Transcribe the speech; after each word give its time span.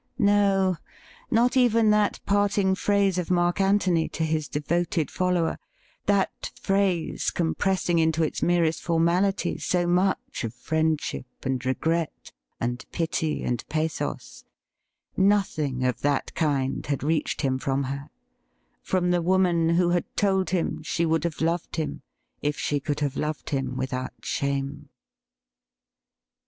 No; 0.17 0.77
not 1.29 1.55
even 1.55 1.91
that 1.91 2.19
parting 2.25 2.73
phrase 2.73 3.19
of 3.19 3.29
Mark 3.29 3.61
Antony 3.61 4.09
to 4.09 4.23
his 4.25 4.47
devoted 4.47 5.11
follower, 5.11 5.59
that 6.07 6.51
phrase 6.59 7.29
compressing 7.29 7.99
into 7.99 8.23
its 8.23 8.41
merest 8.41 8.81
formality 8.81 9.59
so 9.59 9.85
much 9.85 10.43
of 10.43 10.55
friendship 10.55 11.27
and 11.43 11.63
regret, 11.63 12.31
and 12.59 12.83
pity 12.91 13.43
and 13.43 13.63
pathos: 13.69 14.43
nothing 15.15 15.83
of 15.85 16.01
that 16.01 16.33
kind 16.33 16.83
had 16.87 17.03
reached 17.03 17.41
him 17.41 17.59
from 17.59 17.83
her— 17.83 18.09
from 18.81 19.11
the 19.11 19.21
woman 19.21 19.69
who 19.75 19.89
had 19.91 20.05
told 20.15 20.49
him 20.49 20.81
she 20.81 21.05
would 21.05 21.23
have 21.23 21.41
loved 21.41 21.75
him 21.75 22.01
if 22.41 22.57
she 22.57 22.79
could 22.79 23.01
have 23.01 23.15
loved 23.17 23.51
him 23.51 23.77
without 23.77 24.13
shame. 24.23 24.89